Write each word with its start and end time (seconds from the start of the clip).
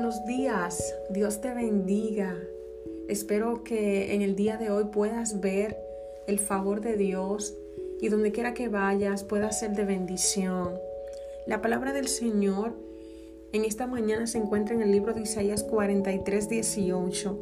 buenos 0.00 0.24
días. 0.24 0.94
Dios 1.10 1.42
te 1.42 1.52
bendiga. 1.52 2.34
Espero 3.10 3.62
que 3.64 4.14
en 4.14 4.22
el 4.22 4.34
día 4.34 4.56
de 4.56 4.70
hoy 4.70 4.84
puedas 4.84 5.42
ver 5.42 5.76
el 6.26 6.38
favor 6.38 6.80
de 6.80 6.96
Dios 6.96 7.54
y 8.00 8.08
donde 8.08 8.32
quiera 8.32 8.54
que 8.54 8.70
vayas 8.70 9.24
pueda 9.24 9.52
ser 9.52 9.72
de 9.72 9.84
bendición. 9.84 10.70
La 11.46 11.60
palabra 11.60 11.92
del 11.92 12.08
Señor 12.08 12.72
en 13.52 13.66
esta 13.66 13.86
mañana 13.86 14.26
se 14.26 14.38
encuentra 14.38 14.74
en 14.74 14.80
el 14.80 14.90
libro 14.90 15.12
de 15.12 15.20
Isaías 15.20 15.64
43, 15.64 16.48
18. 16.48 17.38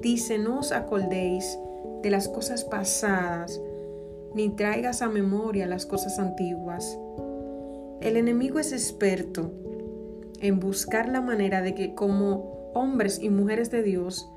Dice, 0.00 0.38
no 0.38 0.60
os 0.60 0.70
acordéis 0.70 1.58
de 2.04 2.10
las 2.10 2.28
cosas 2.28 2.62
pasadas, 2.62 3.60
ni 4.32 4.48
traigas 4.50 5.02
a 5.02 5.08
memoria 5.08 5.66
las 5.66 5.86
cosas 5.86 6.20
antiguas. 6.20 6.96
El 8.00 8.16
enemigo 8.16 8.60
es 8.60 8.72
experto 8.72 9.50
en 10.44 10.60
buscar 10.60 11.08
la 11.08 11.22
manera 11.22 11.62
de 11.62 11.74
que 11.74 11.94
como 11.94 12.70
hombres 12.74 13.18
y 13.18 13.30
mujeres 13.30 13.70
de 13.70 13.82
Dios 13.82 14.30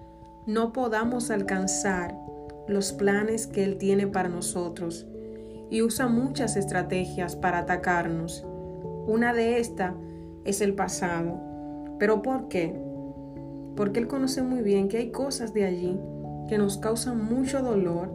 no 0.46 0.72
podamos 0.72 1.30
alcanzar 1.32 2.18
los 2.66 2.94
planes 2.94 3.46
que 3.46 3.66
Él 3.66 3.78
tiene 3.78 4.08
para 4.08 4.30
nosotros 4.30 5.06
y 5.70 5.82
usa 5.82 6.08
muchas 6.08 6.56
estrategias 6.56 7.36
para 7.36 7.60
atacarnos. 7.60 8.48
Una 9.06 9.34
de 9.34 9.60
estas 9.60 9.96
es 10.46 10.62
el 10.62 10.76
pasado. 10.76 11.42
¿Pero 12.00 12.22
por 12.22 12.48
qué? 12.48 12.74
Porque 13.76 14.00
Él 14.00 14.08
conoce 14.08 14.42
muy 14.42 14.62
bien 14.62 14.88
que 14.88 15.00
hay 15.00 15.12
cosas 15.12 15.54
de 15.54 15.66
allí 15.66 16.00
que 16.48 16.58
nos 16.58 16.78
causan 16.78 17.22
mucho 17.22 17.62
dolor 17.62 18.14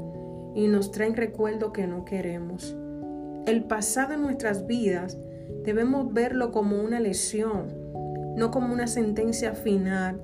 y 0.55 0.67
nos 0.67 0.93
traen 0.93 1.15
recuerdo 1.15 1.75
que 1.75 1.87
no 1.87 2.07
queremos. 2.07 2.75
El 3.45 3.65
pasado 3.65 4.15
en 4.15 4.23
nuestras 4.23 4.67
vidas 4.67 5.19
debemos 5.63 6.11
verlo 6.15 6.53
como 6.53 6.81
una 6.83 7.01
lesión, 7.01 7.82
no 8.37 8.51
como 8.51 8.73
una 8.73 8.87
sentencia 8.87 9.55
final 9.55 10.21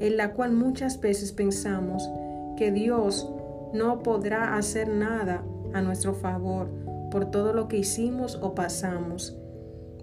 en 0.00 0.16
la 0.16 0.32
cual 0.34 0.52
muchas 0.52 1.00
veces 1.00 1.32
pensamos 1.32 2.08
que 2.56 2.72
Dios 2.72 3.30
no 3.72 4.02
podrá 4.02 4.56
hacer 4.56 4.88
nada 4.88 5.44
a 5.72 5.82
nuestro 5.82 6.14
favor 6.14 6.68
por 7.10 7.30
todo 7.30 7.52
lo 7.52 7.68
que 7.68 7.78
hicimos 7.78 8.38
o 8.40 8.54
pasamos. 8.54 9.36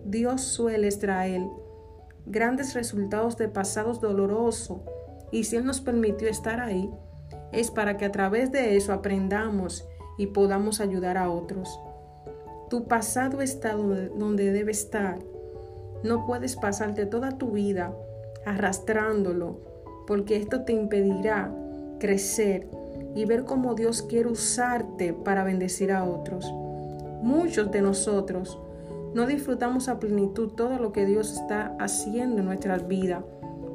Dios 0.05 0.41
suele 0.41 0.87
extraer 0.87 1.41
grandes 2.25 2.73
resultados 2.73 3.37
de 3.37 3.47
pasados 3.47 4.01
dolorosos 4.01 4.79
y 5.31 5.43
si 5.45 5.55
Él 5.57 5.65
nos 5.65 5.81
permitió 5.81 6.27
estar 6.27 6.59
ahí, 6.59 6.89
es 7.51 7.71
para 7.71 7.97
que 7.97 8.05
a 8.05 8.11
través 8.11 8.51
de 8.51 8.75
eso 8.75 8.93
aprendamos 8.93 9.87
y 10.17 10.27
podamos 10.27 10.79
ayudar 10.79 11.17
a 11.17 11.29
otros. 11.29 11.79
Tu 12.69 12.87
pasado 12.87 13.41
está 13.41 13.73
donde 13.73 14.51
debe 14.51 14.71
estar 14.71 15.19
no 16.05 16.25
puedes 16.25 16.55
pasarte 16.55 17.05
toda 17.05 17.37
tu 17.37 17.51
vida 17.51 17.93
arrastrándolo, 18.45 19.59
porque 20.07 20.37
esto 20.37 20.61
te 20.61 20.71
impedirá 20.71 21.53
crecer 21.99 22.69
y 23.15 23.25
ver 23.25 23.43
cómo 23.43 23.73
Dios 23.73 24.03
quiere 24.03 24.29
usarte 24.29 25.13
para 25.13 25.43
bendecir 25.43 25.91
a 25.91 26.03
otros. 26.03 26.51
Muchos 27.21 27.71
de 27.71 27.81
nosotros 27.81 28.59
no 29.13 29.25
disfrutamos 29.25 29.87
a 29.87 29.99
plenitud 29.99 30.49
todo 30.49 30.77
lo 30.77 30.91
que 30.91 31.05
Dios 31.05 31.33
está 31.33 31.75
haciendo 31.79 32.41
en 32.41 32.45
nuestras 32.45 32.87
vidas, 32.87 33.23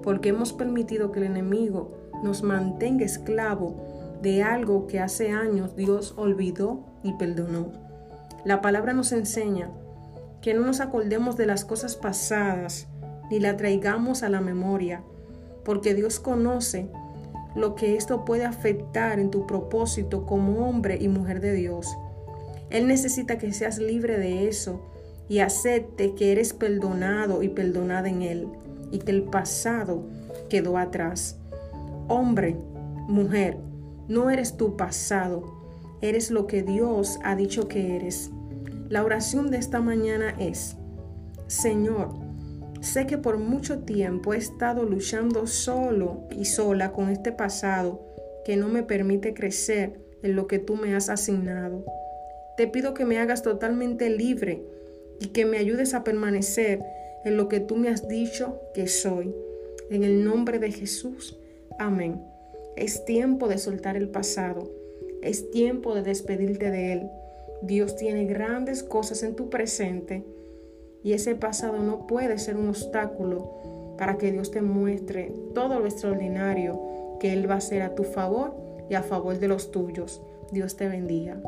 porque 0.02 0.28
hemos 0.28 0.52
permitido 0.52 1.10
que 1.10 1.20
el 1.20 1.26
enemigo 1.26 1.92
nos 2.22 2.42
mantenga 2.42 3.04
esclavo 3.04 3.74
de 4.22 4.42
algo 4.42 4.86
que 4.86 5.00
hace 5.00 5.30
años 5.30 5.74
Dios 5.74 6.14
olvidó 6.16 6.84
y 7.02 7.14
perdonó. 7.14 7.72
La 8.44 8.60
palabra 8.60 8.92
nos 8.92 9.12
enseña 9.12 9.70
que 10.42 10.54
no 10.54 10.62
nos 10.62 10.80
acordemos 10.80 11.36
de 11.36 11.46
las 11.46 11.64
cosas 11.64 11.96
pasadas 11.96 12.88
ni 13.30 13.38
la 13.38 13.56
traigamos 13.56 14.22
a 14.22 14.28
la 14.28 14.40
memoria, 14.40 15.02
porque 15.64 15.94
Dios 15.94 16.18
conoce 16.18 16.88
lo 17.54 17.74
que 17.74 17.96
esto 17.96 18.24
puede 18.24 18.44
afectar 18.44 19.18
en 19.18 19.30
tu 19.30 19.46
propósito 19.46 20.26
como 20.26 20.68
hombre 20.68 20.98
y 21.00 21.08
mujer 21.08 21.40
de 21.40 21.52
Dios. 21.52 21.86
Él 22.70 22.86
necesita 22.86 23.38
que 23.38 23.52
seas 23.52 23.78
libre 23.78 24.18
de 24.18 24.48
eso 24.48 24.80
y 25.28 25.40
acepte 25.40 26.14
que 26.14 26.32
eres 26.32 26.52
perdonado 26.52 27.42
y 27.42 27.48
perdonada 27.48 28.08
en 28.08 28.22
Él 28.22 28.48
y 28.90 28.98
que 28.98 29.12
el 29.12 29.22
pasado 29.24 30.04
quedó 30.48 30.78
atrás. 30.78 31.38
Hombre, 32.08 32.56
mujer, 33.08 33.58
no 34.08 34.30
eres 34.30 34.56
tu 34.56 34.76
pasado, 34.76 35.44
eres 36.00 36.30
lo 36.30 36.46
que 36.46 36.62
Dios 36.62 37.18
ha 37.22 37.36
dicho 37.36 37.68
que 37.68 37.96
eres. 37.96 38.30
La 38.90 39.04
oración 39.04 39.52
de 39.52 39.58
esta 39.58 39.80
mañana 39.80 40.34
es, 40.40 40.74
Señor, 41.46 42.08
sé 42.80 43.06
que 43.06 43.18
por 43.18 43.38
mucho 43.38 43.84
tiempo 43.84 44.34
he 44.34 44.36
estado 44.36 44.82
luchando 44.82 45.46
solo 45.46 46.24
y 46.36 46.44
sola 46.46 46.90
con 46.90 47.08
este 47.08 47.30
pasado 47.30 48.00
que 48.44 48.56
no 48.56 48.68
me 48.68 48.82
permite 48.82 49.32
crecer 49.32 50.00
en 50.24 50.34
lo 50.34 50.48
que 50.48 50.58
tú 50.58 50.74
me 50.74 50.96
has 50.96 51.08
asignado. 51.08 51.84
Te 52.56 52.66
pido 52.66 52.92
que 52.92 53.04
me 53.04 53.20
hagas 53.20 53.44
totalmente 53.44 54.10
libre 54.10 54.64
y 55.20 55.28
que 55.28 55.44
me 55.44 55.58
ayudes 55.58 55.94
a 55.94 56.02
permanecer 56.02 56.82
en 57.24 57.36
lo 57.36 57.46
que 57.46 57.60
tú 57.60 57.76
me 57.76 57.90
has 57.90 58.08
dicho 58.08 58.60
que 58.74 58.88
soy. 58.88 59.32
En 59.88 60.02
el 60.02 60.24
nombre 60.24 60.58
de 60.58 60.72
Jesús, 60.72 61.38
amén. 61.78 62.24
Es 62.74 63.04
tiempo 63.04 63.46
de 63.46 63.58
soltar 63.58 63.96
el 63.96 64.08
pasado. 64.08 64.68
Es 65.22 65.48
tiempo 65.52 65.94
de 65.94 66.02
despedirte 66.02 66.72
de 66.72 66.92
él. 66.94 67.10
Dios 67.62 67.96
tiene 67.96 68.24
grandes 68.24 68.82
cosas 68.82 69.22
en 69.22 69.34
tu 69.34 69.50
presente 69.50 70.24
y 71.02 71.12
ese 71.12 71.34
pasado 71.34 71.78
no 71.78 72.06
puede 72.06 72.38
ser 72.38 72.56
un 72.56 72.68
obstáculo 72.68 73.96
para 73.98 74.16
que 74.16 74.32
Dios 74.32 74.50
te 74.50 74.62
muestre 74.62 75.32
todo 75.54 75.78
lo 75.78 75.86
extraordinario 75.86 76.80
que 77.20 77.32
Él 77.32 77.48
va 77.48 77.54
a 77.54 77.58
hacer 77.58 77.82
a 77.82 77.94
tu 77.94 78.04
favor 78.04 78.54
y 78.88 78.94
a 78.94 79.02
favor 79.02 79.38
de 79.38 79.48
los 79.48 79.70
tuyos. 79.70 80.22
Dios 80.50 80.76
te 80.76 80.88
bendiga. 80.88 81.40